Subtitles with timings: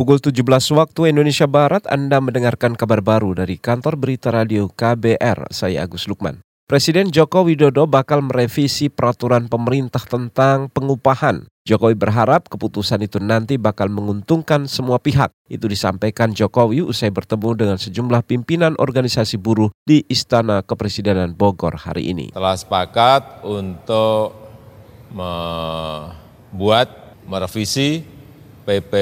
[0.00, 0.48] Pukul 17
[0.80, 5.52] waktu Indonesia Barat, Anda mendengarkan kabar baru dari kantor berita radio KBR.
[5.52, 6.40] Saya Agus Lukman.
[6.64, 11.44] Presiden Joko Widodo bakal merevisi peraturan pemerintah tentang pengupahan.
[11.68, 15.36] Jokowi berharap keputusan itu nanti bakal menguntungkan semua pihak.
[15.52, 22.08] Itu disampaikan Jokowi usai bertemu dengan sejumlah pimpinan organisasi buruh di Istana Kepresidenan Bogor hari
[22.08, 22.32] ini.
[22.32, 24.32] Telah sepakat untuk
[25.12, 26.88] membuat
[27.28, 28.19] merevisi
[28.64, 28.92] PP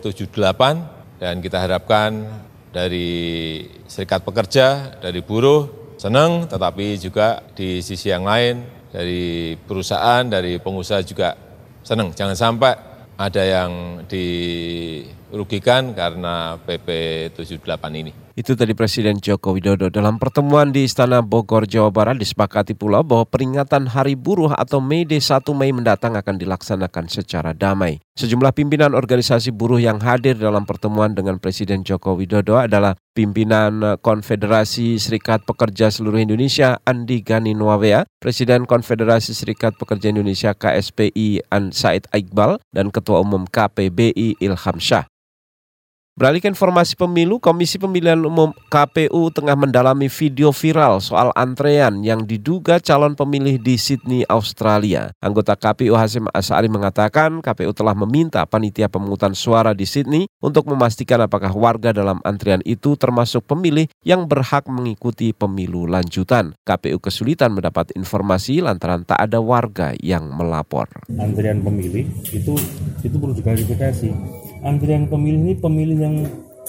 [0.00, 2.24] 78 dan kita harapkan
[2.70, 10.56] dari serikat pekerja, dari buruh senang, tetapi juga di sisi yang lain dari perusahaan, dari
[10.56, 11.36] pengusaha juga
[11.84, 12.14] senang.
[12.16, 12.72] Jangan sampai
[13.20, 16.88] ada yang dirugikan karena PP
[17.36, 18.29] 78 ini.
[18.40, 19.92] Itu tadi Presiden Joko Widodo.
[19.92, 25.04] Dalam pertemuan di Istana Bogor, Jawa Barat disepakati pula bahwa peringatan Hari Buruh atau Mei
[25.04, 28.00] Day 1 Mei mendatang akan dilaksanakan secara damai.
[28.16, 34.96] Sejumlah pimpinan organisasi buruh yang hadir dalam pertemuan dengan Presiden Joko Widodo adalah pimpinan Konfederasi
[34.96, 42.08] Serikat Pekerja Seluruh Indonesia Andi Gani Nuawea, Presiden Konfederasi Serikat Pekerja Indonesia KSPI An Said
[42.16, 45.09] Iqbal, dan Ketua Umum KPBI Ilham Syah.
[46.20, 52.28] Beralih ke informasi pemilu, Komisi Pemilihan Umum KPU tengah mendalami video viral soal antrean yang
[52.28, 55.16] diduga calon pemilih di Sydney, Australia.
[55.24, 61.24] Anggota KPU Hasim Asari mengatakan KPU telah meminta panitia pemungutan suara di Sydney untuk memastikan
[61.24, 66.52] apakah warga dalam antrian itu termasuk pemilih yang berhak mengikuti pemilu lanjutan.
[66.68, 70.84] KPU kesulitan mendapat informasi lantaran tak ada warga yang melapor.
[71.16, 72.52] Antrian pemilih itu
[73.00, 76.16] itu perlu diklarifikasi antrian pemilih ini pemilih yang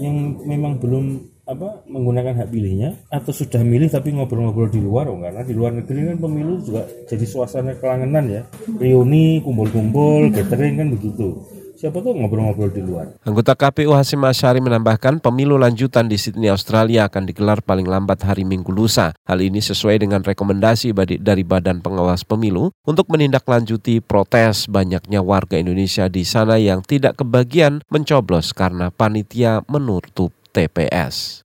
[0.00, 5.20] yang memang belum apa menggunakan hak pilihnya atau sudah milih tapi ngobrol-ngobrol di luar oh
[5.20, 8.42] karena di luar negeri kan pemilu juga jadi suasana kelangenan ya.
[8.80, 11.36] Reuni kumpul-kumpul gathering kan begitu
[11.84, 13.12] siapa tuh ngobrol-ngobrol di luar.
[13.28, 18.48] Anggota KPU Hasim Asyari menambahkan pemilu lanjutan di Sydney, Australia akan digelar paling lambat hari
[18.48, 19.12] Minggu lusa.
[19.28, 26.08] Hal ini sesuai dengan rekomendasi dari Badan Pengawas Pemilu untuk menindaklanjuti protes banyaknya warga Indonesia
[26.08, 31.43] di sana yang tidak kebagian mencoblos karena panitia menutup TPS.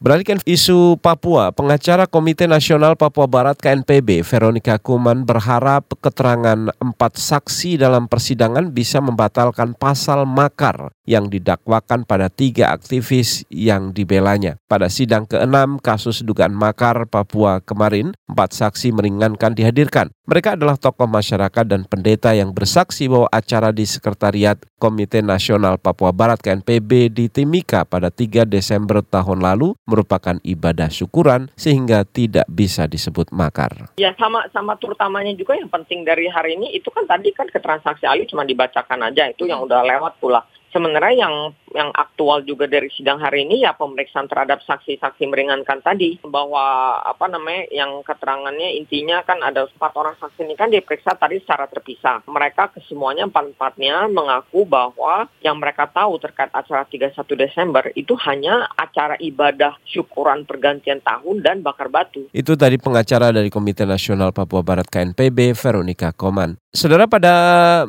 [0.00, 7.76] Beralihkan isu Papua, pengacara Komite Nasional Papua Barat KNPB, Veronica Kuman berharap keterangan empat saksi
[7.76, 14.56] dalam persidangan bisa membatalkan pasal makar yang didakwakan pada tiga aktivis yang dibelanya.
[14.72, 20.08] Pada sidang ke-6 kasus dugaan makar Papua kemarin, empat saksi meringankan dihadirkan.
[20.24, 26.14] Mereka adalah tokoh masyarakat dan pendeta yang bersaksi bahwa acara di Sekretariat Komite Nasional Papua
[26.14, 32.86] Barat KNPB di Timika pada 3 Desember tahun lalu merupakan ibadah syukuran sehingga tidak bisa
[32.86, 33.90] disebut makar.
[33.98, 38.06] Ya sama sama terutamanya juga yang penting dari hari ini itu kan tadi kan ketransaksi
[38.06, 41.34] ahli cuma dibacakan aja itu yang udah lewat pula sebenarnya yang
[41.70, 47.30] yang aktual juga dari sidang hari ini ya pemeriksaan terhadap saksi-saksi meringankan tadi bahwa apa
[47.30, 52.26] namanya yang keterangannya intinya kan ada empat orang saksi ini kan diperiksa tadi secara terpisah.
[52.26, 59.14] Mereka kesemuanya empat-empatnya mengaku bahwa yang mereka tahu terkait acara 31 Desember itu hanya acara
[59.22, 62.26] ibadah syukuran pergantian tahun dan bakar batu.
[62.34, 66.58] Itu tadi pengacara dari Komite Nasional Papua Barat KNPB Veronica Koman.
[66.70, 67.34] Saudara pada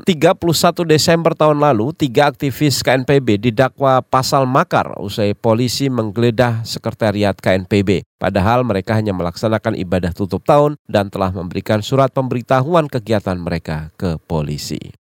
[0.09, 0.41] 31
[0.89, 8.01] Desember tahun lalu, tiga aktivis KNPB didakwa pasal makar usai polisi menggeledah sekretariat KNPB.
[8.17, 14.17] Padahal mereka hanya melaksanakan ibadah tutup tahun dan telah memberikan surat pemberitahuan kegiatan mereka ke
[14.17, 15.00] polisi.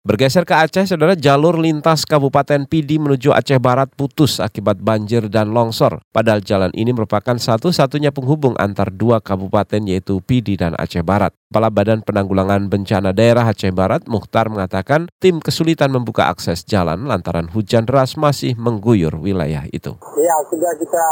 [0.00, 5.52] Bergeser ke Aceh, saudara jalur lintas Kabupaten Pidi menuju Aceh Barat putus akibat banjir dan
[5.52, 6.00] longsor.
[6.08, 11.36] Padahal jalan ini merupakan satu-satunya penghubung antar dua kabupaten yaitu Pidi dan Aceh Barat.
[11.52, 17.52] Kepala Badan Penanggulangan Bencana Daerah Aceh Barat, Mukhtar mengatakan tim kesulitan membuka akses jalan lantaran
[17.52, 20.00] hujan deras masih mengguyur wilayah itu.
[20.16, 21.04] Ya, sudah kita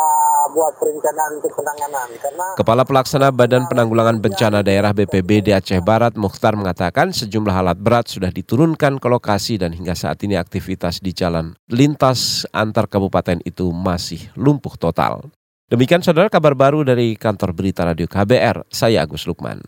[0.57, 2.09] buat perencanaan untuk penanganan.
[2.25, 8.09] Karena Kepala Pelaksana Badan Penanggulangan Bencana Daerah BPBD Aceh Barat, Mukhtar mengatakan sejumlah alat berat
[8.09, 8.33] sudah
[8.79, 14.31] diturunkan ke lokasi dan hingga saat ini aktivitas di jalan lintas antar kabupaten itu masih
[14.39, 15.27] lumpuh total.
[15.67, 19.67] Demikian saudara kabar baru dari kantor berita radio KBR, saya Agus Lukman.